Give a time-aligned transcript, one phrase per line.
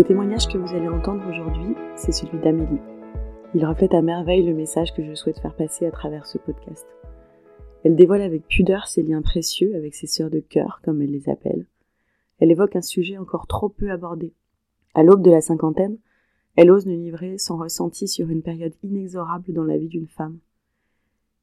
[0.00, 2.80] Le témoignage que vous allez entendre aujourd'hui, c'est celui d'Amélie.
[3.54, 6.86] Il reflète à merveille le message que je souhaite faire passer à travers ce podcast.
[7.84, 11.28] Elle dévoile avec pudeur ses liens précieux avec ses sœurs de cœur, comme elle les
[11.28, 11.66] appelle.
[12.38, 14.32] Elle évoque un sujet encore trop peu abordé.
[14.94, 15.98] À l'aube de la cinquantaine,
[16.56, 20.38] elle ose nous livrer son ressenti sur une période inexorable dans la vie d'une femme.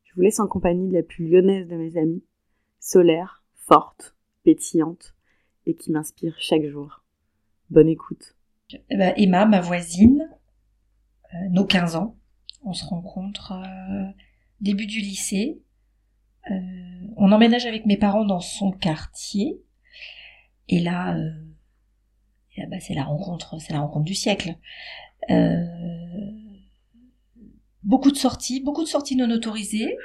[0.03, 2.23] Je vous laisse en compagnie de la plus lyonnaise de mes amies,
[2.79, 5.13] solaire, forte, pétillante,
[5.67, 7.03] et qui m'inspire chaque jour.
[7.69, 8.36] Bonne écoute.
[8.69, 10.29] Eh ben, Emma, ma voisine,
[11.33, 12.17] euh, nos 15 ans,
[12.65, 14.11] on se rencontre euh,
[14.59, 15.61] début du lycée.
[16.51, 16.53] Euh,
[17.15, 19.61] on emménage avec mes parents dans son quartier.
[20.67, 21.17] Et là,
[22.69, 24.57] bah, c'est la rencontre, c'est la rencontre du siècle.
[27.83, 29.97] beaucoup de sorties, beaucoup de sorties non autorisées,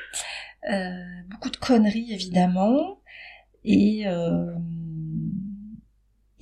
[1.30, 3.00] beaucoup de conneries évidemment,
[3.64, 4.04] et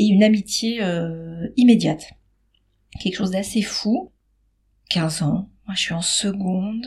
[0.01, 0.81] et une amitié
[1.57, 2.15] immédiate.
[2.99, 4.11] Quelque chose d'assez fou.
[4.91, 6.87] 15 ans, moi je suis en seconde,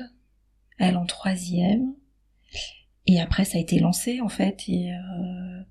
[0.78, 1.94] elle en troisième.
[3.08, 5.62] Et après ça a été lancé en fait et euh,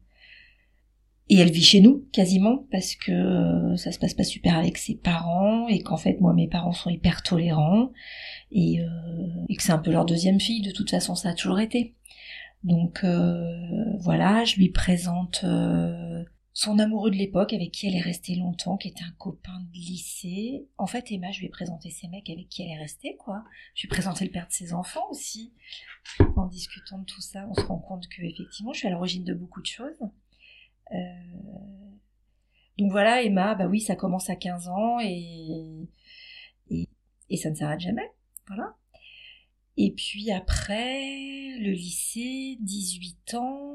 [1.28, 4.76] et elle vit chez nous quasiment parce que euh, ça se passe pas super avec
[4.76, 7.90] ses parents et qu'en fait moi mes parents sont hyper tolérants
[8.50, 8.86] et, euh,
[9.48, 11.94] et que c'est un peu leur deuxième fille de toute façon ça a toujours été.
[12.64, 13.04] Donc
[13.98, 15.44] voilà, je lui présente
[16.54, 19.72] son amoureux de l'époque avec qui elle est restée longtemps, qui était un copain de
[19.72, 20.66] lycée.
[20.76, 23.42] En fait, Emma, je lui ai présenté ces mecs avec qui elle est restée, quoi.
[23.74, 25.54] Je lui ai présenté le père de ses enfants aussi.
[26.36, 29.24] En discutant de tout ça, on se rend compte que effectivement, je suis à l'origine
[29.24, 30.00] de beaucoup de choses.
[30.92, 30.96] Euh,
[32.78, 35.88] donc voilà, Emma, bah oui, ça commence à 15 ans et,
[36.70, 38.10] et, ça ne s'arrête jamais.
[38.46, 38.76] Voilà.
[39.78, 43.74] Et puis après, le lycée, 18 ans.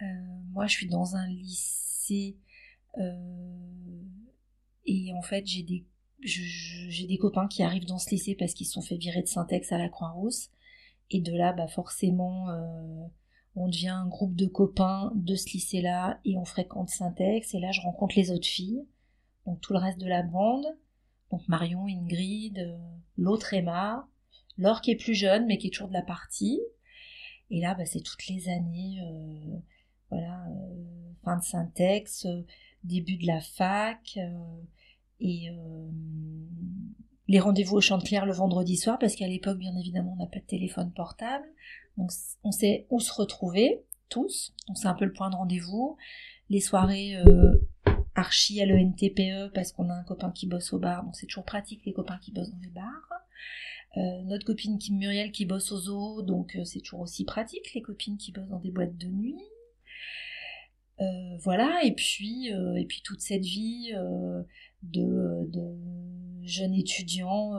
[0.00, 0.04] Euh,
[0.50, 1.91] moi, je suis dans un lycée
[2.98, 4.02] euh,
[4.84, 5.84] et en fait j'ai des
[6.24, 9.26] j'ai des copains qui arrivent dans ce lycée parce qu'ils se sont fait virer de
[9.26, 10.50] Syntex à la Croix-Rousse.
[11.10, 13.06] Et de là bah forcément euh,
[13.56, 17.54] on devient un groupe de copains de ce lycée-là et on fréquente Syntex.
[17.54, 18.86] Et là je rencontre les autres filles
[19.46, 20.66] donc tout le reste de la bande.
[21.32, 22.78] Donc Marion, Ingrid, euh,
[23.16, 24.06] l'autre Emma,
[24.58, 26.60] Laure qui est plus jeune mais qui est toujours de la partie.
[27.50, 29.00] Et là bah, c'est toutes les années
[30.12, 30.44] voilà,
[31.24, 32.42] fin de syntaxe, euh,
[32.84, 34.28] début de la fac, euh,
[35.20, 35.50] et
[37.28, 40.40] les rendez-vous au clair le vendredi soir, parce qu'à l'époque, bien évidemment, on n'a pas
[40.40, 41.46] de téléphone portable.
[41.96, 42.10] Donc,
[42.42, 44.52] on sait où se retrouver, tous.
[44.66, 45.96] Donc, c'est un peu le point de rendez-vous.
[46.50, 47.16] Les soirées
[48.16, 51.04] archi à l'ENTPE, parce qu'on a un copain qui bosse au bar.
[51.04, 54.24] Donc, c'est toujours pratique, les copains qui bossent dans les bars.
[54.24, 58.16] notre copine Kim Muriel qui bosse au zoo, donc c'est toujours aussi pratique, les copines
[58.16, 59.38] qui bossent dans des boîtes de nuit.
[61.02, 64.42] Euh, voilà, et puis, euh, et puis toute cette vie euh,
[64.82, 65.76] de, de
[66.42, 67.54] jeune étudiant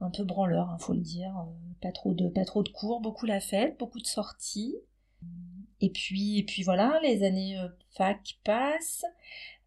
[0.00, 1.32] un peu branleur, il hein, faut le dire,
[1.80, 4.76] pas trop de pas trop de cours, beaucoup la fête, beaucoup de sorties.
[5.80, 7.56] Et puis et puis voilà, les années
[7.96, 9.04] fac passent.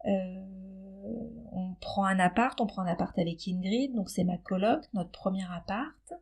[0.04, 5.10] on prend un appart, on prend un appart avec Ingrid, donc c'est ma coloc, notre
[5.10, 6.14] premier appart,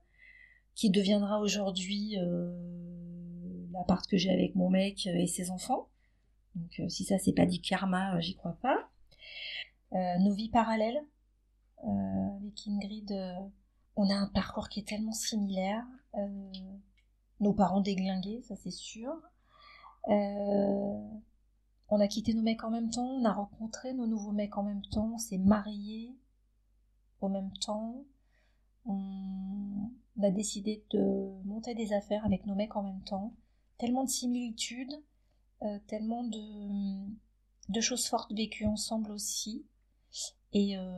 [0.74, 2.16] qui deviendra aujourd'hui
[3.72, 5.88] l'appart que j'ai avec mon mec et ses enfants.
[6.56, 8.88] Donc euh, si ça c'est pas du karma, euh, j'y crois pas.
[9.92, 11.00] Euh, nos vies parallèles,
[11.82, 13.14] avec Ingrid,
[13.94, 15.84] on a un parcours qui est tellement similaire.
[17.38, 19.12] nos parents déglingués, ça c'est sûr.
[20.08, 21.20] on
[22.00, 24.82] a quitté nos mecs en même temps, on a rencontré nos nouveaux mecs en même
[24.86, 26.16] temps, on s'est mariés
[27.20, 28.04] au même temps.
[28.86, 29.90] On
[30.22, 33.34] a décidé de monter des affaires avec nos mecs en même temps.
[33.78, 35.02] Tellement de similitudes
[35.62, 39.64] euh, tellement de, choses fortes vécues ensemble aussi.
[40.52, 40.92] Et, euh,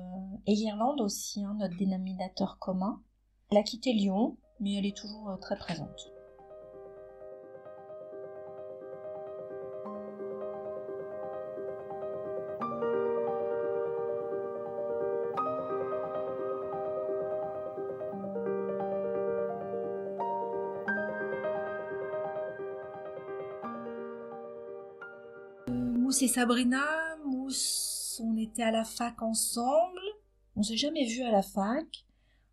[0.47, 3.03] l'Irlande aussi, hein, notre dénominateur commun.
[3.51, 6.13] Elle a quitté Lyon, mais elle est toujours euh, très présente.
[26.21, 26.85] Mousse Sabrina,
[27.25, 30.01] Mousse, on était à la fac ensemble.
[30.57, 32.07] On s'est jamais vu à la fac.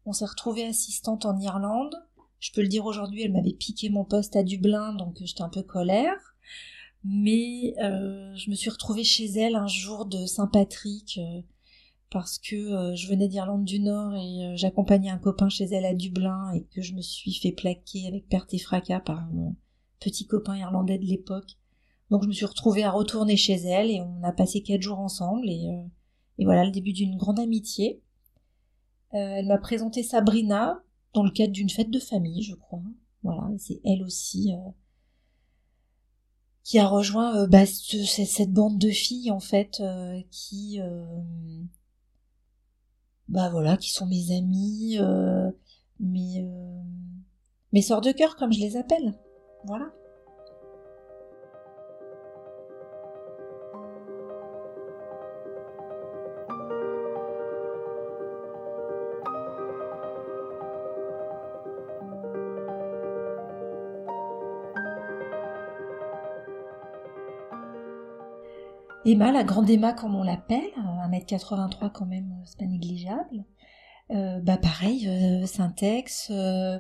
[0.06, 1.96] On s'est retrouvée assistante en Irlande.
[2.40, 5.50] Je peux le dire aujourd'hui, elle m'avait piqué mon poste à Dublin, donc j'étais un
[5.50, 6.36] peu colère.
[7.04, 11.42] Mais euh, je me suis retrouvée chez elle un jour de Saint-Patrick euh,
[12.12, 15.96] parce que euh, je venais d'Irlande du Nord et j'accompagnais un copain chez elle à
[15.96, 19.56] Dublin et que je me suis fait plaquer avec perte et fracas par mon
[20.00, 21.58] petit copain irlandais de l'époque
[22.10, 25.00] donc je me suis retrouvée à retourner chez elle et on a passé quatre jours
[25.00, 28.02] ensemble et, euh, voilà le début d'une grande amitié.
[29.14, 32.84] Euh, elle m'a présenté Sabrina dans le cadre d'une fête de famille, je crois.
[33.24, 34.70] Voilà, c'est elle aussi euh,
[36.64, 39.82] qui a rejoint bah, cette bande de filles en fait
[40.32, 40.80] qui
[43.28, 44.98] bah voilà qui sont mes amies
[46.00, 46.48] mes
[47.72, 49.14] mes sœurs de cœur comme je les appelle
[49.66, 49.92] voilà
[69.06, 73.46] Emma, la grande Emma comme on l'appelle, 1m83 quand même, euh, c'est pas négligeable.
[74.12, 76.30] Euh, bah pareil, euh, Syntex.
[76.30, 76.78] Euh,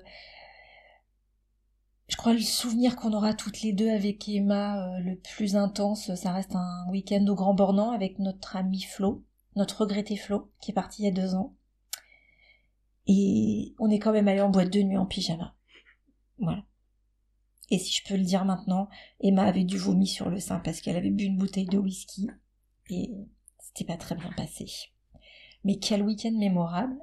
[2.07, 6.31] je crois le souvenir qu'on aura toutes les deux avec Emma le plus intense, ça
[6.31, 9.23] reste un week-end au Grand Bornand avec notre ami Flo,
[9.55, 11.55] notre regretté Flo, qui est parti il y a deux ans.
[13.07, 15.55] Et on est quand même allé en boîte de nuit en pyjama.
[16.37, 16.63] Voilà.
[17.71, 18.89] Et si je peux le dire maintenant,
[19.19, 22.29] Emma avait du vomi sur le sein parce qu'elle avait bu une bouteille de whisky
[22.89, 23.11] et
[23.59, 24.65] c'était pas très bien passé.
[25.63, 26.95] Mais quel week-end mémorable.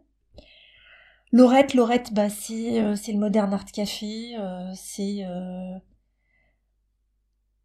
[1.33, 5.79] Laurette, Laurette, bah c'est, euh, le Modern Art Café, euh, c'est euh,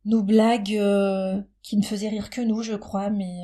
[0.06, 0.80] nos blagues
[1.62, 3.42] qui ne faisaient rire que nous, je crois, mais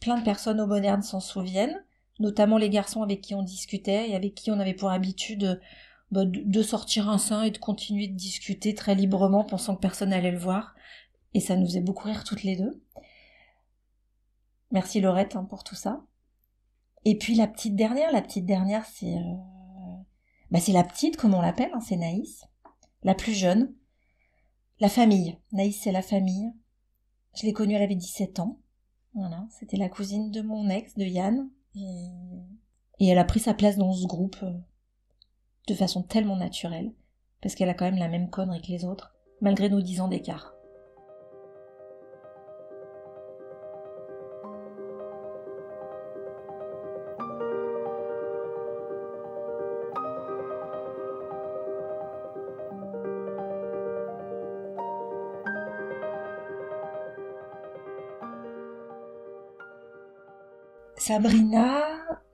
[0.00, 1.84] plein de personnes au Moderne s'en souviennent,
[2.20, 5.60] notamment les garçons avec qui on discutait et avec qui on avait pour habitude
[6.10, 10.10] bah, de sortir un sein et de continuer de discuter très librement pensant que personne
[10.10, 10.74] n'allait le voir.
[11.34, 12.82] Et ça nous faisait beaucoup rire toutes les deux.
[14.70, 16.04] Merci Laurette hein, pour tout ça.
[17.04, 19.34] Et puis la petite dernière, la petite dernière c'est euh...
[20.50, 22.44] bah, c'est la petite comme on l'appelle, hein, c'est Naïs.
[23.02, 23.74] La plus jeune.
[24.80, 25.38] La famille.
[25.52, 26.52] Naïs c'est la famille.
[27.34, 28.58] Je l'ai connue, elle avait 17 ans.
[29.14, 31.50] Voilà, c'était la cousine de mon ex, de Yann.
[31.74, 32.08] Et,
[32.98, 34.52] et elle a pris sa place dans ce groupe euh,
[35.68, 36.92] de façon tellement naturelle,
[37.42, 40.08] parce qu'elle a quand même la même connerie que les autres, malgré nos dix ans
[40.08, 40.54] d'écart.
[60.96, 61.84] Sabrina,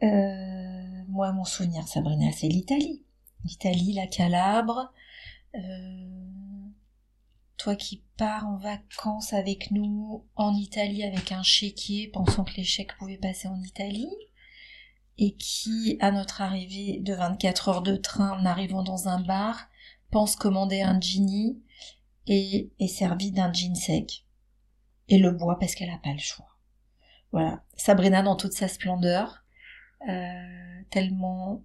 [0.03, 3.05] euh, moi mon souvenir Sabrina c'est l'Italie
[3.45, 4.93] l'Italie, la Calabre.
[5.55, 6.15] Euh,
[7.57, 12.65] toi qui pars en vacances avec nous en Italie avec un chéquier, pensant que les
[12.65, 14.15] chèques pouvaient passer en Italie,
[15.17, 19.69] et qui, à notre arrivée de 24 heures de train en arrivant dans un bar,
[20.11, 21.63] pense commander un genie
[22.27, 24.27] et est servi d'un gin sec.
[25.09, 26.59] Et le boit parce qu'elle n'a pas le choix.
[27.33, 27.63] Voilà.
[27.77, 29.45] Sabrina dans toute sa splendeur,
[30.09, 31.63] euh, tellement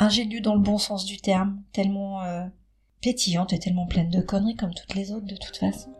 [0.00, 2.46] ingénue dans le bon sens du terme, tellement euh,
[3.02, 5.94] pétillante et tellement pleine de conneries comme toutes les autres de toute façon.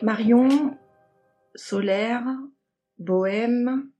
[0.00, 0.76] Marion,
[1.54, 2.24] solaire,
[3.08, 3.90] bohème,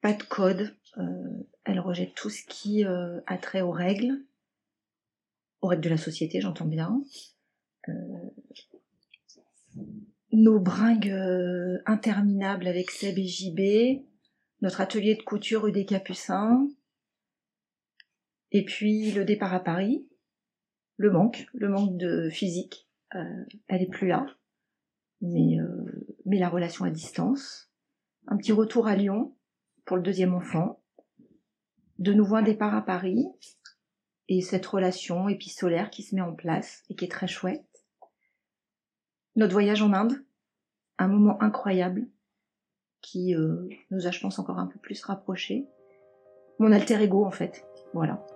[0.00, 0.74] pas de code.
[0.96, 4.24] Euh, elle rejette tout ce qui euh, a trait aux règles,
[5.60, 7.02] aux règles de la société, j'entends bien.
[7.88, 7.92] Euh,
[10.32, 11.14] nos bringues
[11.84, 14.02] interminables avec Seb et JB,
[14.62, 16.66] notre atelier de couture rue des Capucins,
[18.52, 20.08] et puis le départ à Paris,
[20.96, 24.26] le manque, le manque de physique, elle est plus là
[25.20, 25.58] mais,
[26.26, 27.70] mais la relation à distance,
[28.26, 29.34] un petit retour à Lyon
[29.84, 30.82] pour le deuxième enfant,
[31.98, 33.26] de nouveau un départ à Paris,
[34.28, 37.64] et cette relation épistolaire qui se met en place et qui est très chouette.
[39.36, 40.24] Notre voyage en Inde,
[40.98, 42.08] un moment incroyable
[43.02, 45.68] qui euh, nous a, je pense, encore un peu plus rapprochés.
[46.58, 47.64] Mon alter ego, en fait.
[47.92, 48.26] Voilà.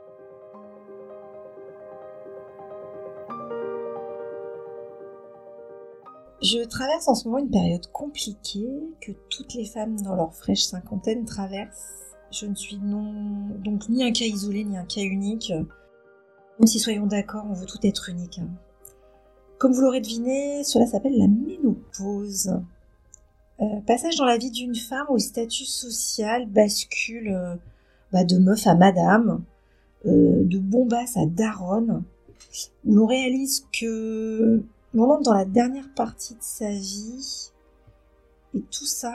[6.42, 10.62] Je traverse en ce moment une période compliquée que toutes les femmes dans leur fraîche
[10.62, 12.16] cinquantaine traversent.
[12.30, 15.50] Je ne suis donc ni un cas isolé ni un cas unique.
[15.50, 18.38] Même si soyons d'accord, on veut tout être unique.
[18.38, 18.48] Hein.
[19.58, 22.54] Comme vous l'aurez deviné, cela s'appelle la ménopause.
[23.60, 27.56] Euh, passage dans la vie d'une femme où le statut social bascule euh,
[28.12, 29.42] bah, de meuf à madame,
[30.06, 32.02] euh, de bombasse à daronne,
[32.86, 34.62] où l'on réalise que
[34.94, 37.52] l'on entre dans la dernière partie de sa vie
[38.54, 39.14] et tout ça,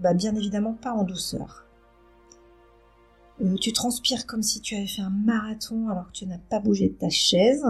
[0.00, 1.64] bah bien évidemment pas en douceur.
[3.40, 6.60] Euh, tu transpires comme si tu avais fait un marathon alors que tu n'as pas
[6.60, 7.64] bougé de ta chaise.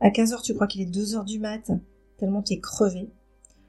[0.00, 1.70] À 15h, tu crois qu'il est 2h du mat,
[2.16, 3.08] tellement t'es crevé.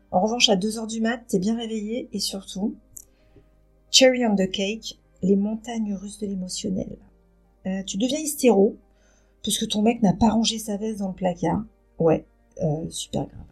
[0.10, 2.76] En revanche, à 2h du mat, t'es bien réveillé et surtout,
[3.92, 6.98] cherry on the cake, les montagnes russes de l'émotionnel.
[7.68, 8.78] Euh, tu deviens hystéro,
[9.44, 11.64] puisque ton mec n'a pas rangé sa veste dans le placard.
[12.00, 12.26] Ouais,
[12.62, 13.46] euh, super grave.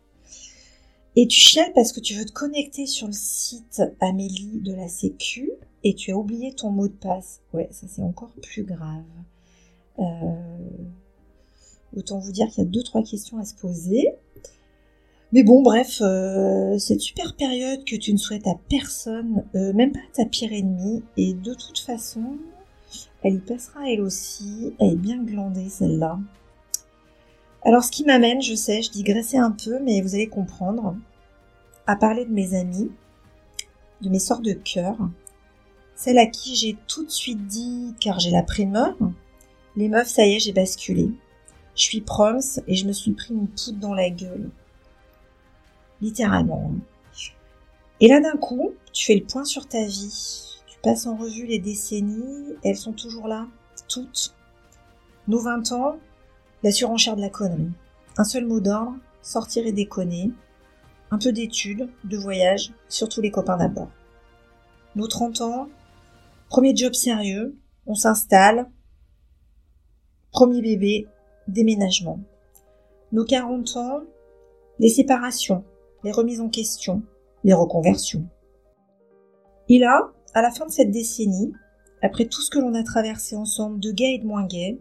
[1.15, 4.87] Et tu chiales parce que tu veux te connecter sur le site Amélie de la
[4.87, 5.51] Sécu
[5.83, 7.41] et tu as oublié ton mot de passe.
[7.53, 9.03] Ouais, ça c'est encore plus grave.
[9.99, 10.03] Euh,
[11.95, 14.07] autant vous dire qu'il y a deux trois questions à se poser.
[15.33, 19.99] Mais bon, bref, euh, cette super période que tu ne souhaites à personne, même pas
[19.99, 22.37] à ta pire ennemie, et de toute façon,
[23.23, 24.73] elle y passera elle aussi.
[24.79, 26.19] Elle est bien glandée celle-là.
[27.63, 30.95] Alors ce qui m'amène, je sais, je digressais un peu, mais vous allez comprendre,
[31.85, 32.91] à parler de mes amis,
[34.01, 34.97] de mes sortes de cœur,
[35.95, 38.95] celle à qui j'ai tout de suite dit, car j'ai la primeur,
[39.75, 41.11] les meufs, ça y est, j'ai basculé.
[41.75, 44.49] Je suis proms et je me suis pris une poudre dans la gueule.
[46.01, 46.71] Littéralement.
[47.99, 50.59] Et là d'un coup, tu fais le point sur ta vie.
[50.65, 53.47] Tu passes en revue les décennies, elles sont toujours là,
[53.87, 54.35] toutes.
[55.27, 55.97] Nos 20 ans,
[56.63, 57.71] la surenchère de la connerie.
[58.17, 60.31] Un seul mot d'ordre, sortir et déconner.
[61.09, 63.89] Un peu d'études, de voyage, surtout les copains d'abord.
[64.95, 65.69] Nos 30 ans,
[66.49, 68.69] premier job sérieux, on s'installe.
[70.31, 71.07] Premier bébé,
[71.47, 72.19] déménagement.
[73.11, 74.01] Nos 40 ans,
[74.79, 75.65] les séparations,
[76.03, 77.03] les remises en question,
[77.43, 78.25] les reconversions.
[79.67, 81.53] Et là, à la fin de cette décennie,
[82.01, 84.79] après tout ce que l'on a traversé ensemble de gays et de moins gays,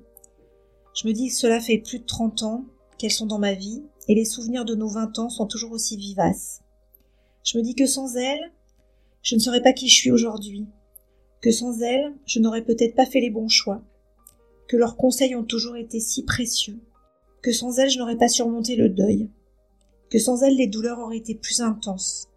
[0.94, 2.64] je me dis que cela fait plus de 30 ans
[2.98, 5.96] qu'elles sont dans ma vie et les souvenirs de nos 20 ans sont toujours aussi
[5.96, 6.60] vivaces.
[7.44, 8.52] Je me dis que sans elles,
[9.22, 10.66] je ne serais pas qui je suis aujourd'hui,
[11.40, 13.82] que sans elles, je n'aurais peut-être pas fait les bons choix,
[14.68, 16.78] que leurs conseils ont toujours été si précieux,
[17.42, 19.30] que sans elles, je n'aurais pas surmonté le deuil,
[20.10, 22.28] que sans elles, les douleurs auraient été plus intenses,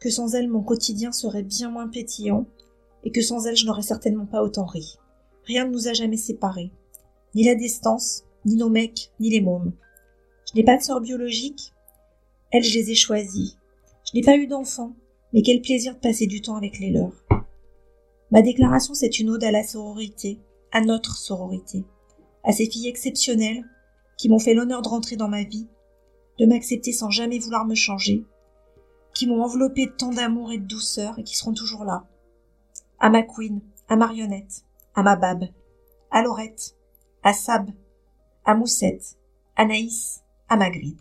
[0.00, 2.46] que sans elles, mon quotidien serait bien moins pétillant,
[3.04, 4.96] et que sans elles, je n'aurais certainement pas autant ri.
[5.44, 6.72] Rien ne nous a jamais séparés,
[7.34, 9.72] ni la distance, ni nos mecs, ni les mômes.
[10.48, 11.72] Je n'ai pas de sœur biologique.
[12.50, 13.56] Elles, je les ai choisies.
[14.04, 14.94] Je n'ai pas eu d'enfants,
[15.32, 17.24] mais quel plaisir de passer du temps avec les leurs.
[18.30, 20.38] Ma déclaration, c'est une ode à la sororité,
[20.72, 21.84] à notre sororité,
[22.44, 23.64] à ces filles exceptionnelles
[24.16, 25.68] qui m'ont fait l'honneur de rentrer dans ma vie,
[26.38, 28.24] de m'accepter sans jamais vouloir me changer,
[29.14, 32.04] qui m'ont enveloppé de tant d'amour et de douceur et qui seront toujours là.
[32.98, 35.44] À ma queen, à Marionnette, à ma Bab,
[36.10, 36.76] à Laurette,
[37.22, 37.70] à Sab,
[38.44, 39.16] à Moussette,
[39.56, 40.98] à Naïs, à Magritte.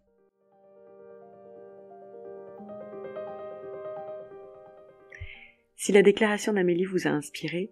[5.75, 7.71] Si la déclaration d'Amélie vous a inspiré,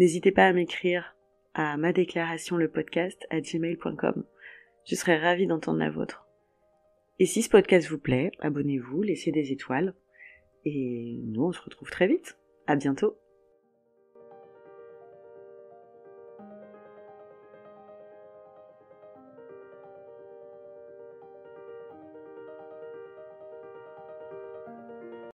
[0.00, 1.14] n'hésitez pas à m'écrire
[1.54, 4.24] à ma déclaration le podcast à gmail.com.
[4.84, 6.26] Je serai ravie d'entendre la vôtre.
[7.20, 9.94] Et si ce podcast vous plaît, abonnez-vous, laissez des étoiles.
[10.64, 12.36] Et nous, on se retrouve très vite.
[12.66, 13.16] À bientôt.